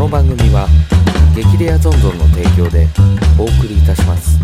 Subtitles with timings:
[0.00, 0.66] の番組は
[1.36, 2.88] 激レアゾンゾンの提供で
[3.38, 4.40] お送りいたします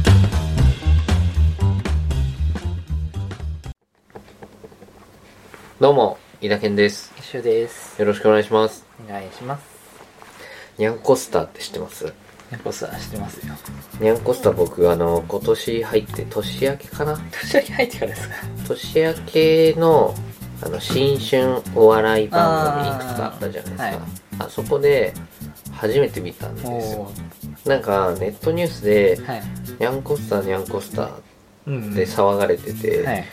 [5.81, 7.11] どうも、井田健です。
[7.19, 7.99] 一緒です。
[7.99, 8.85] よろしくお願いします。
[9.09, 9.65] お願いします。
[10.77, 12.13] ニャンコスターって知ってます？
[12.53, 13.55] ヤコスは知ってますよ。
[14.01, 17.17] ニャンコスター僕、あの、今年入って、年明けかな？
[17.31, 18.35] 年明け入ってからですか？
[18.69, 20.15] 年明けの、
[20.63, 23.87] あの、新春お笑い番組いくつかあったじゃないですか。
[23.87, 24.01] あーはい
[24.39, 25.15] あそこで、
[25.77, 27.09] 初めて見たんですよ
[27.65, 27.69] お。
[27.69, 29.43] なんか、ネットニュースで、はい。
[29.79, 31.11] ニャンコスター、ニャンコスター
[31.67, 33.25] うんで騒がれてて、はい。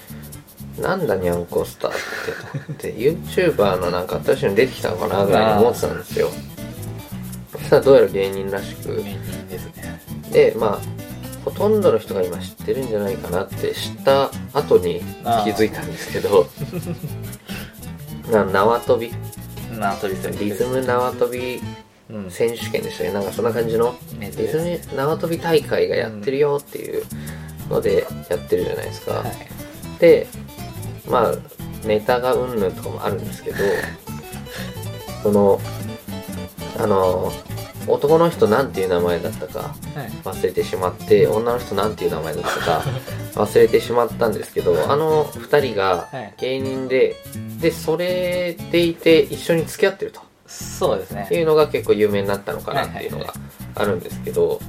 [0.79, 6.29] なんだニャンコスターってって YouTuber のなんか新しいの出てきたのかなぐらいに思ってたんですよ
[7.52, 10.02] そしたらどうやら芸人らしく芸人ですね。
[10.31, 11.03] でまあ
[11.45, 16.47] ほとんどの人が今知ってるんじゃないかなって知った後に気づいたんですけど
[18.31, 19.13] な縄跳び
[19.77, 21.82] 縄跳びリズム縄跳びうん。
[22.30, 23.12] 選手権でしたね。
[23.12, 23.95] なんかそんな感じの。
[24.17, 27.03] ねリズム縄跳び大会がやってるよっていう
[27.70, 30.00] のでやってるじゃないですか、はい。
[30.00, 30.28] で
[31.09, 33.58] まあネタがうんぬんとかもあるんですけど
[35.23, 35.59] その
[36.80, 37.31] あの
[37.88, 40.09] 男の人なんていう名前だったかはい。
[40.23, 42.83] 忘れてしまって女の人なんていう名前だったか
[43.36, 46.33] 忘れてしまったんですけどあの2人がはい。
[46.38, 47.16] 芸人で
[47.59, 50.22] でそれでいて一緒に付き合ってると
[50.53, 51.35] そうですねって。
[51.35, 53.33] いうのが結構有名になったのかなっていうのが
[53.75, 54.59] あるんですけど、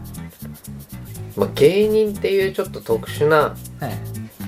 [1.36, 3.54] まあ、芸人っていうちょっと特殊なは
[3.88, 3.92] い。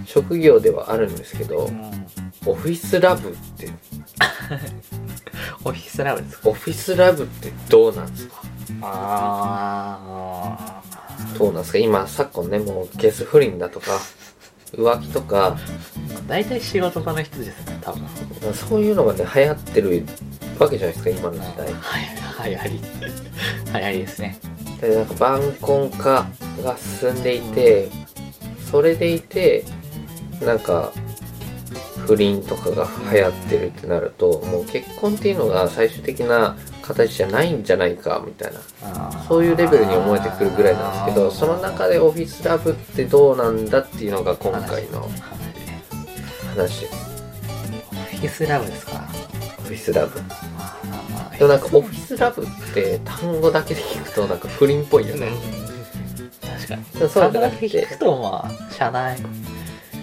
[0.06, 2.06] 職業ではあるんですけど、うん
[2.48, 3.68] オフィスラブって
[5.64, 6.48] オフィスラブですか？
[6.50, 8.42] オフィスラブってどうなんですか？
[8.82, 10.80] あ
[11.36, 11.78] どうなんですか？
[11.78, 13.98] 今昨今ねもうゲス不倫だとか
[14.72, 16.28] 浮気とかー。
[16.28, 18.54] 大体仕事場の人ですね、多分。
[18.54, 20.04] そういうのがね流行ってる
[20.58, 21.72] わけじゃないですか今の時代。
[21.72, 22.50] はい。
[22.50, 22.80] 流行り。
[23.74, 24.38] 流行りですね。
[24.80, 26.26] でなんか晩婚化
[26.62, 27.88] が進んでいて
[28.70, 29.64] それでいて
[30.42, 30.92] なんか
[32.06, 38.60] 不倫とかが流行ってるってなるともう結婚っていうのが最終的な形じゃないんじゃないかみたいな。
[39.28, 45.08] そういうレベルに思えてくるぐらいなんですけどその中でオフィスラブってどうなんだっていうのが今回の
[46.54, 46.94] 話です。
[47.92, 49.08] オフィスラブですか？
[49.12, 49.15] オ
[49.66, 50.20] フィスラブ。
[51.38, 55.28] でもなんかオフィスラブって単語だけで聞くとなんか不倫っぽいよね。
[56.40, 56.84] 確かに。
[56.94, 57.30] そうじゃなくて。
[57.30, 59.18] 単語だけ聞くとまあ社内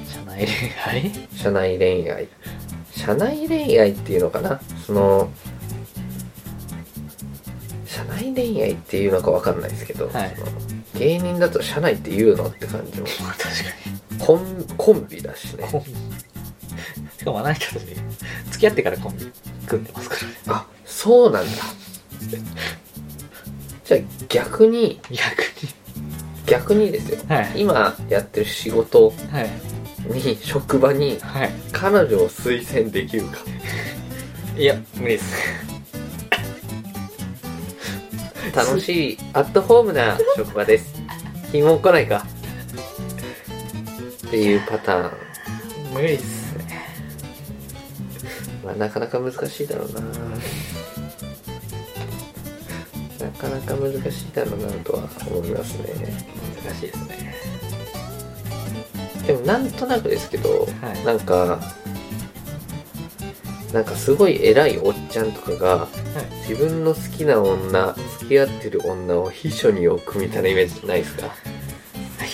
[0.08, 0.48] 社内恋
[0.86, 1.12] 愛？
[1.36, 2.28] 社内恋愛。
[2.92, 4.60] 社内恋愛っていうのかな？
[4.86, 5.30] その
[7.86, 10.36] 社内恋愛っていうのかわかんないですけど、はい。
[10.36, 10.52] その
[11.00, 13.08] 芸人だと社内って言うのって感じも。
[13.22, 15.66] ま あ確かコンコンビだしね
[17.24, 17.86] しかもあの人たち
[18.52, 19.32] 付き合ってからコンビ
[19.66, 20.28] 組んでますからね。
[20.48, 21.52] あそうなんだ。
[23.86, 25.44] じゃあ逆に逆
[26.46, 27.18] 逆にですよ。
[27.24, 27.52] にはい。
[27.56, 29.50] 今やってる仕事はい。
[30.14, 33.38] に職場には彼女を推薦できるか。
[34.58, 35.64] いいや無理です。
[38.54, 40.94] 楽しいアットホームな職場です。
[41.54, 42.26] 君も来ないか。
[44.28, 45.12] っていうパターン、
[45.94, 46.43] 無理っす
[48.74, 50.02] あ、なかなか難しいだろうな。
[53.26, 56.26] なかなか難しいだろうなとは思いますね。
[56.66, 57.36] 難しいですね。
[59.28, 61.06] でもなんとなくですけど、はい。
[61.06, 61.60] なんか
[63.74, 66.50] なんかすごい偉いおっちゃんとかがはい。
[66.50, 71.28] 自分の好きな女付き合ってる女を秘書に置くみたいなイメージないですか？
[71.28, 71.30] い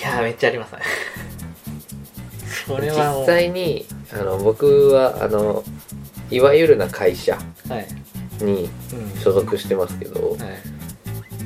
[0.02, 0.80] やめっちゃありますね。
[2.66, 5.64] それは実際にあの僕はあの
[6.32, 7.88] いわゆるな会社はい。
[8.44, 10.40] にうん所属してますけどはい。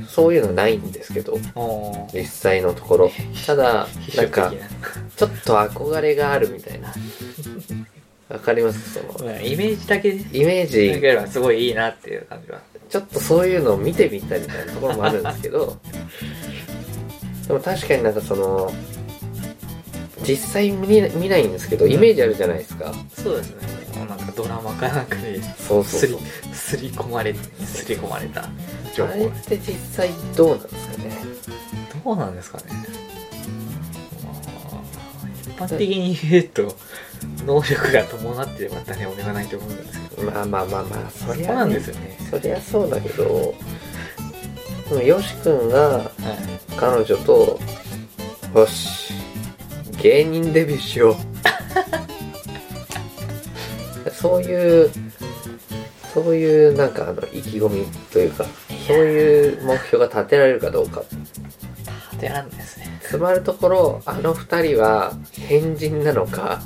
[0.07, 2.19] そういうのないんですけどおー。
[2.21, 3.11] 実際のところ。
[3.45, 4.53] ただなんか
[5.15, 6.93] ちょっと憧れがあるみたいな。
[8.29, 8.93] わかります？
[8.93, 10.89] そのうんイメージだけでイメージ。
[10.89, 12.59] だければすごいいいなっていう感じは。
[12.89, 15.77] ちょっとそういうのを見てみたいみたいなところもあるんですけど
[17.47, 18.71] でも確かになんかその
[20.27, 23.55] 実際見見ないんですけどイメージあるじゃないですか、そうですね
[24.35, 26.19] ドラマかなんかでそうそうそう。
[26.53, 28.47] すりすり込まれすり込まれた。
[28.93, 31.11] 情報あれって実際どうなんですかね？
[32.03, 32.63] どうなんですかね？
[34.23, 34.29] ま
[35.65, 36.75] あ一般的に言うと
[37.45, 40.31] 能力が伴ってれば誰もがないと思うんですけど。
[40.31, 42.17] まあまあまあまあそりゃ、そうなんですよね。
[42.29, 43.53] そりゃそうだけど
[44.89, 46.09] でもよし君がはい。
[46.75, 47.59] 彼女と
[48.55, 49.13] よし
[50.01, 51.15] 芸人デビューしよう
[54.23, 54.89] そういう
[56.13, 58.45] そういうなんかあの意気込みというか
[58.87, 61.03] そういう目標が立てられるかどうか。
[62.11, 62.99] 当てらんですね。
[63.01, 66.61] つまるところあの二人は変人なのか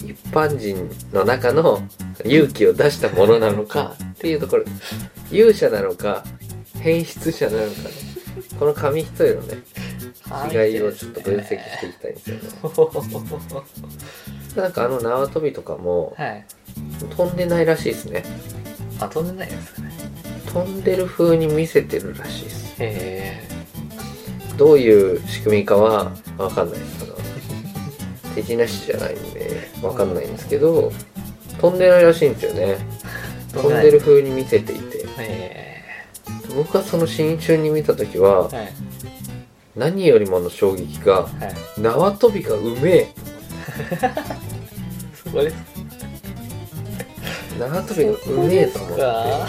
[0.00, 1.82] 一般人の中の
[2.24, 4.64] 勇気を出したものなのかっていうところ。
[5.30, 6.24] 勇者なのか
[6.80, 7.74] 変質者なのかね。
[8.58, 9.58] この紙一重のね
[10.54, 12.42] 違いをちょっと分析していきたいんですよね。
[14.56, 16.46] なんかあの縄跳びとかもはい
[17.16, 18.24] 飛んでないらしいですね。
[19.00, 19.92] あ飛んでないですかね。
[20.52, 22.74] 飛んでる風に見せてるらしいです。
[22.78, 23.48] へ
[24.56, 27.04] どういう仕組みかはわかんないです。
[27.04, 27.14] あの
[28.34, 30.92] 手品師じゃないんでわかんないんですけど
[31.60, 32.60] 飛んでないらしいんですよね。
[32.62, 32.78] え
[33.52, 35.06] 飛んでる風に見せていて。
[35.18, 35.78] へ
[36.56, 38.68] 僕はその新春に見た時はえはい。
[39.76, 41.28] 何よりもの衝撃がは
[41.76, 43.14] い縄跳びがうめえ
[45.14, 45.77] そこです
[47.58, 49.46] 縄跳びがうめえと思か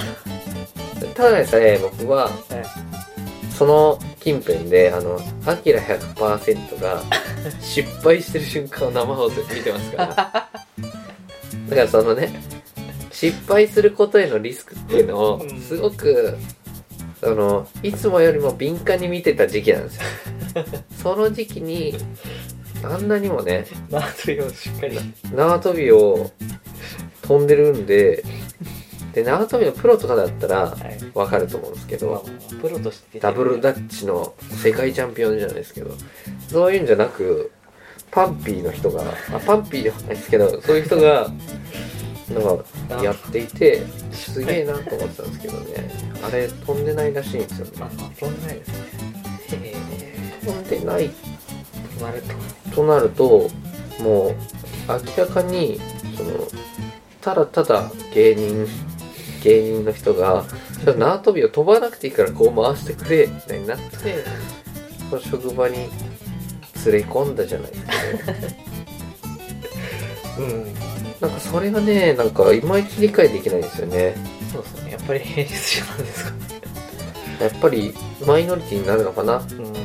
[0.98, 2.90] ってただでさえ僕ははい。
[3.60, 7.04] その近辺であの「アキラ100%」が
[7.60, 10.16] 失敗してる瞬間を生放送で見てますから。
[11.70, 12.42] だからそのね
[13.12, 15.60] 失敗することへのリスクっていうのをうん。
[15.60, 16.38] すごく
[17.22, 20.04] あのいつもよりも敏感に見てた時期なんですよ。
[21.04, 21.98] その時期に
[22.82, 24.98] あんなにもね 縄跳びをしっかり。
[25.36, 26.32] 縄跳びを
[27.30, 28.24] 飛んでるんで
[29.14, 31.00] で縄跳びのプロとかだったらはい。
[31.14, 32.24] わかると思うんですけど、
[32.62, 34.34] プロとしてダブルダッチの
[34.64, 35.92] 世界チャンピオンじゃないですけど
[36.48, 37.52] そういうんじゃなく
[38.12, 39.04] パンピーの人が
[39.34, 41.30] あパンピーじゃないですけどそういう人が
[42.30, 45.92] なんかやっていてすげえなと思ってたんですけどね。
[46.24, 47.72] あれ飛んでないらしいんですよね。
[47.80, 47.90] あ
[48.20, 48.70] 飛んでないです
[49.54, 49.74] ね。
[50.46, 51.10] 飛んでない。
[52.00, 52.76] となると。
[52.76, 53.50] となると
[54.00, 54.36] もう
[54.88, 55.80] 明らかに
[56.16, 56.48] その
[57.22, 58.68] ただただ芸人
[59.44, 60.46] 芸人の人が
[60.86, 64.24] 縄跳びを飛ばなくていいからこう回してくれみたいになって
[65.10, 65.90] この職場に連れ
[67.04, 67.92] 込んだじゃないですか
[68.32, 68.66] ね。
[70.40, 70.74] うん。
[71.20, 74.16] なんかそれがねなんかいまいち理解できないんですよね。
[74.52, 74.92] そうですね。
[74.92, 76.32] やっぱり平日じゃなんですか
[77.42, 77.94] やっぱり
[78.26, 79.38] マイノリティになるのかな。
[79.38, 79.79] うん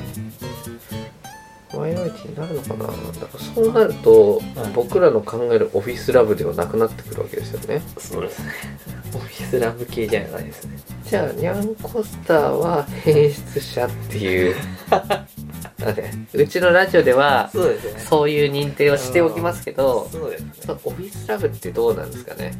[1.84, 2.86] マイノリティになるのかな？
[2.86, 7.82] だからそうなると、はい僕らの考えるオフィスラブではなくなってくるわけですよね。
[7.98, 8.52] そうですね。
[9.14, 10.78] オフィスラブ系じゃないですね。
[11.04, 14.56] じゃあニャンコスターは変質者っていう。
[16.34, 18.00] うちのラジオではそうですね。
[18.00, 20.52] そういう認定をしておきますけどそうですね。
[20.60, 22.54] そのオフィスラブってどうなんですかね？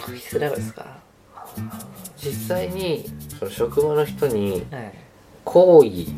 [0.00, 0.98] オフィスラブですか？
[2.18, 3.06] 実際に
[3.38, 4.92] その職場の人にはい。
[5.44, 6.08] 好意。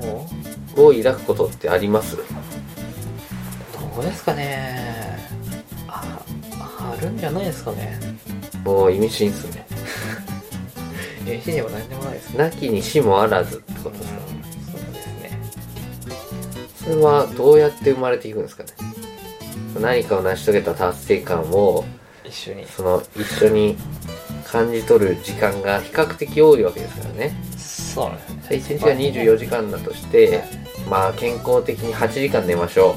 [0.00, 0.28] も
[0.76, 2.16] を抱くことってあります？
[2.16, 2.18] う
[3.94, 5.18] どうですかね。
[5.88, 6.18] あ
[6.96, 7.98] あるんじゃないですかね。
[8.64, 9.66] もう意味深っすね。
[11.26, 14.20] AC でも何でもないですなきにしもあらずってことですか？
[14.72, 15.38] そうですね。
[16.82, 18.70] それはどうやって生まれていくんですかね？
[19.80, 21.84] 何かを成し遂げた達成感を
[22.24, 22.66] 一緒に。
[22.66, 23.76] その一緒に
[24.46, 27.34] 感じ取る時間が比較的多いわけですからね。
[27.56, 28.10] そう
[28.48, 28.84] ですね1日
[29.14, 30.42] が24時間だとして
[30.88, 32.96] まあ健康的に8時間寝ましょ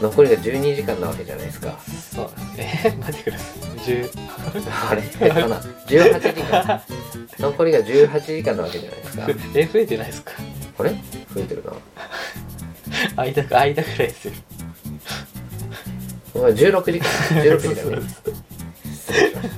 [0.00, 0.02] う。
[0.02, 1.78] 残りが12時間なわけじゃないですか。
[2.14, 3.58] そうえー、待ってください。
[3.84, 4.10] 10
[4.90, 5.02] あれ？
[5.02, 5.56] 下手な
[5.86, 6.82] ？18時間。
[7.38, 9.26] 残りが18時間なわけじゃないですか。
[9.54, 10.32] え増えてないですか？
[10.78, 10.90] あれ？
[10.90, 10.96] 増
[11.40, 11.72] えてるな。
[13.16, 14.34] 間か間くらいですよ。
[16.34, 17.06] お前16時間。
[17.40, 18.02] 16時間ね
[18.84, 19.48] 失礼しまし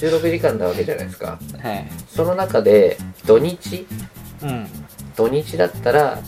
[0.00, 1.38] た16時間なわけじゃないですか。
[1.62, 1.88] はい。
[2.08, 3.86] その中で土日？
[4.42, 4.66] うん
[5.16, 6.18] 土日だったら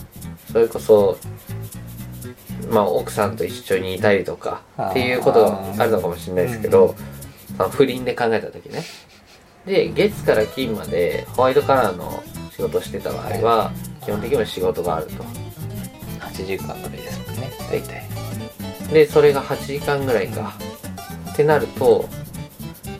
[0.51, 1.17] それこそ
[2.69, 6.95] まあ奥さんと一緒にいたりとかっていうことがあるのかもしれないですけど、
[7.57, 8.83] まあ、不倫で考えた時ね。
[9.65, 13.71] で月から金までホワイトカラーの仕事をしてた場合は
[14.03, 15.23] 基本的には仕事があると。
[16.19, 18.03] 8時間ぐらいですもんね大体。
[18.93, 20.53] でそれが8時間ぐらいか。
[21.31, 22.09] ってなると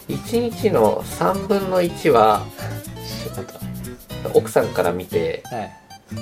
[0.08, 2.46] 1日の3分の1は
[3.02, 3.57] 仕事
[4.34, 5.72] 奥さんから見てはい。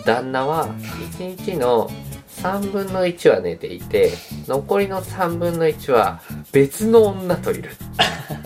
[0.03, 0.67] 旦那は
[1.09, 1.89] 1日の
[2.37, 4.11] 3分の1は寝ていて
[4.47, 6.21] 残りの3分の1は
[6.51, 7.71] 別の女といる。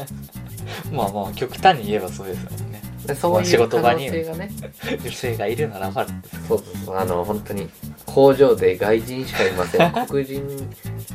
[0.91, 2.81] まあまあ極端に言えばそうですもんね。
[3.05, 4.51] でそういう可事場に能性がね。
[5.03, 6.05] 女性がいるならば
[6.47, 6.97] そうそう。
[6.97, 7.69] あの本当に
[8.05, 10.07] 工場で外人しかいません。
[10.07, 10.43] 黒人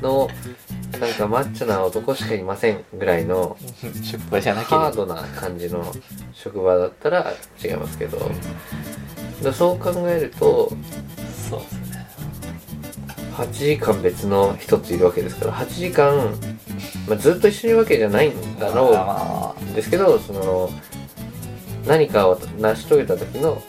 [0.02, 0.28] の
[0.98, 3.56] なんかマッチョな男しかいませんぐらいの
[4.02, 4.84] 職場じゃなければ。
[4.84, 5.92] ハードな感じの
[6.32, 7.32] 職場だったら
[7.62, 8.30] 違いますけど。
[9.42, 10.72] でそう考えると
[11.50, 12.06] そうですね。
[13.36, 16.34] 8時間別の人っているわけですから8時間
[17.08, 20.70] まあ、ずっと一緒にいるわけじゃないんだろうまですけどその
[21.86, 23.62] 何かを成し遂げた時の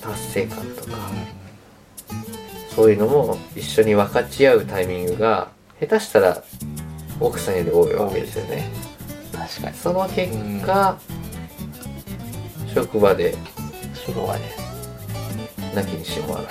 [0.00, 1.10] 達成感とか
[2.74, 5.48] そういうのも一緒に分かち合うタイミングが
[5.86, 6.42] 下手したら
[7.20, 8.68] 奥さんより多いわけですよね。
[9.34, 9.76] あ確かに。
[9.76, 10.32] その結
[10.64, 10.98] 果、
[12.74, 13.34] 職場で
[13.94, 14.64] 職場で。
[15.74, 16.44] なきにしもあら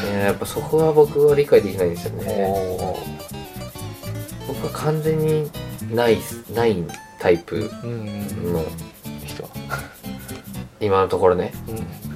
[0.00, 2.46] ず いややっぱそこは僕は理解できないんですよね。
[2.48, 2.98] お
[4.48, 5.50] 僕は完全に
[5.92, 6.18] ない
[6.54, 6.82] ない
[7.18, 8.64] タイプうんの。
[9.26, 9.48] 人。
[10.80, 11.52] 今のところね。
[11.68, 11.72] う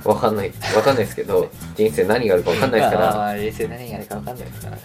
[0.09, 0.11] ん。
[0.11, 3.15] わかんないわかんないですけど 人生何があるかわかんないですから。
[3.15, 4.83] まあ冷静何があるか分かんないですからね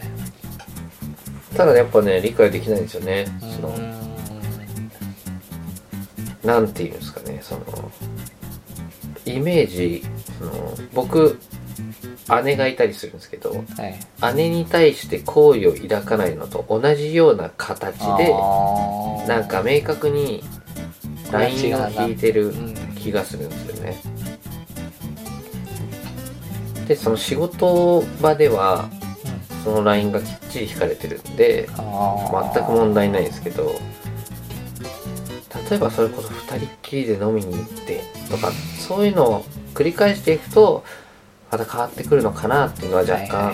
[1.59, 3.25] ただやっぱね理解できないんですよね。
[3.41, 3.75] その
[6.41, 7.91] なんていうんですかねその
[9.25, 10.01] イメージ
[10.39, 11.37] その僕
[12.45, 14.35] 姉がいたりするんですけどはい。
[14.35, 18.31] 姉に対して好意を抱かないのと同じような形で
[19.27, 20.41] なんか明確に
[21.29, 24.01] ラインを引いてるうん気がするんですよね。
[26.87, 28.89] でその仕事場では
[29.63, 33.75] そのラインがきっちり引かれてるんであ全く問題ないんですけど
[35.69, 40.83] 例えばそれこそ2人っきりで飲みに行ってとかそういうのを繰り返していくと
[41.51, 43.53] また変わってくるのかなっていうのは若干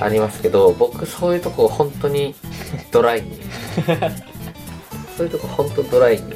[0.00, 2.34] ありますけど僕そういうとこ本当に
[2.90, 3.40] ドライに
[5.16, 6.34] そういうとこ本当ドライに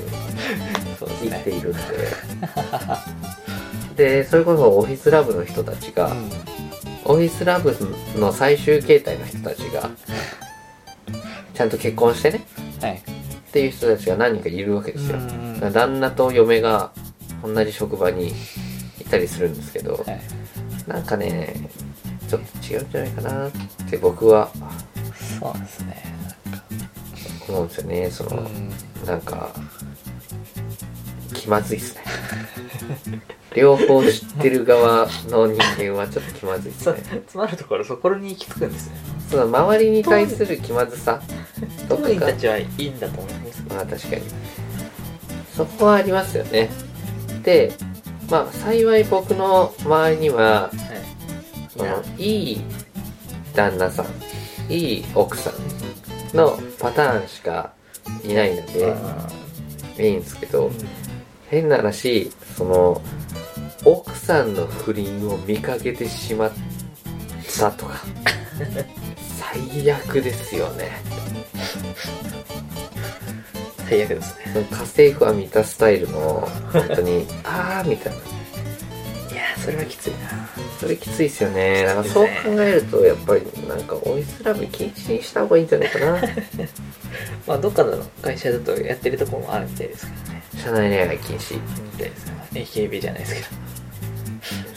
[0.99, 1.30] そうですね。
[1.30, 1.78] 生きているんで。
[3.97, 6.53] でそれこそオフィスラブの人たちが、うん
[7.04, 7.76] オフィスラブ
[8.18, 9.90] の最終形態の人たちが
[11.52, 12.46] ちゃんと結婚してね
[12.80, 12.96] はい。
[12.96, 13.00] っ
[13.52, 15.18] ていう人たちが何人かいるわけですよ、
[15.73, 16.92] 旦那と嫁が
[17.42, 18.32] 同じ職場に
[19.00, 20.20] いたりするんですけど、はい。
[20.88, 21.70] なんかね
[22.28, 23.50] ちょっと違うんじゃないかなっ
[23.88, 24.50] て僕は
[25.38, 26.02] そうですね
[27.49, 28.11] 思うんですよね。
[28.11, 28.73] その、うん。
[29.06, 29.50] なんか
[31.44, 32.02] 気まずいっすね。
[33.54, 37.22] 両方知ってる側の人間はちょっと気まずいっすね。
[37.26, 38.96] つまるところそこに行き着くんですね。
[39.30, 41.20] その周りに対する気まずさ
[41.86, 42.08] とか。
[42.08, 43.62] たちはいいんだと思います。
[43.68, 44.22] まあ確かに。
[45.54, 46.70] そこはありますよね。
[47.42, 47.74] で
[48.30, 50.72] まあ幸い僕の周りにははい。
[51.68, 52.60] そのいい
[53.54, 54.06] 旦那さん
[54.72, 55.50] いい奥さ
[56.32, 57.74] んのパターンしか
[58.24, 58.96] いないので
[59.98, 60.70] いいんですけど
[61.54, 63.00] 変な話その
[63.84, 66.52] 奥さんの不倫を見かけてしまっ
[67.58, 68.02] たとか
[69.54, 70.90] 最悪ですよね。
[73.88, 74.66] 最悪ですね。
[74.70, 78.18] 家政婦は見たスタイルの本当に あーみたいな。
[78.18, 80.49] いやーそれはきついな。
[80.80, 81.84] それきついですよね。
[81.84, 82.30] だからそう考
[82.62, 86.18] えるとやっぱりなんかオイスラブ禁止にした方がいいんじゃないかな。
[87.46, 90.16] まあどっかの会社だとやってるところもあるみたいですけど。
[90.16, 90.23] ね
[90.64, 93.47] 社内恋愛禁止みたいですね AKB じゃないですけど。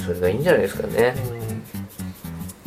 [0.06, 1.15] それがいいんじゃないですかね。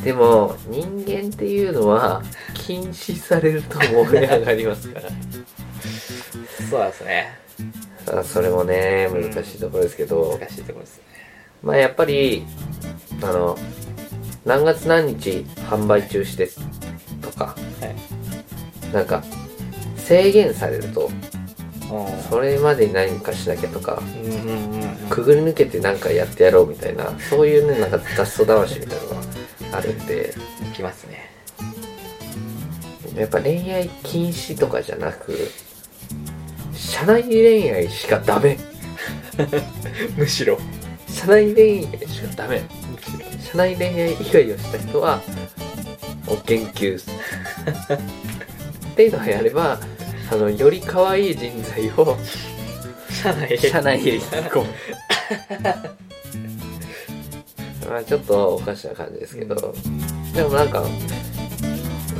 [0.03, 2.23] でも人間っていうのは
[2.55, 5.09] 禁止されると燃え上がりますから。
[6.71, 7.39] そうですね。
[8.11, 11.03] あそれもね難しいところですけど、難しいところですね。
[11.63, 12.47] まあやっぱり
[13.21, 13.59] あの
[14.47, 16.59] 何月何日販売中止です
[17.21, 17.55] とか。
[17.81, 18.95] はい。
[18.95, 19.23] なんか
[19.99, 21.40] 制限されるとお
[22.29, 25.09] それまでに何かしなきゃとかうんうんうんうん。
[25.09, 29.11] くぐり抜けて何かやってやろうみたいなそういうねなんか雑草魂みたいなの
[29.73, 30.35] があるんで。
[30.81, 31.31] きますね。
[33.15, 35.37] やっぱ恋愛禁止とかじゃなく
[36.73, 38.57] 社内恋愛しかダメ。
[40.17, 40.59] むしろ。
[41.09, 42.63] 社内恋愛しかダメ。
[42.91, 43.27] むしろ。
[43.53, 45.21] 社内恋愛以外をした人は
[46.27, 46.99] もう言及。
[46.99, 47.11] す
[48.93, 49.79] っていうのをやれば
[50.33, 52.17] あのより可愛い人材を
[53.11, 54.15] 社内社内へ。
[54.15, 54.69] 引き込む
[57.89, 59.75] まあちょっとおかしな感じですけど、
[60.35, 60.85] でもなんか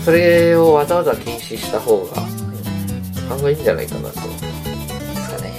[0.05, 2.23] それをわざわざ禁止した方が
[3.33, 4.15] 案外いいんじゃないかなと。
[4.15, 4.27] です
[5.31, 5.53] かね。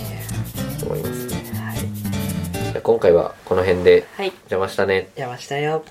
[0.84, 1.27] 思います。
[1.27, 1.77] ねはい。
[1.77, 4.27] じゃあ今回はこの辺ではい。
[4.27, 5.10] 邪魔したね。
[5.15, 5.86] 邪魔したよ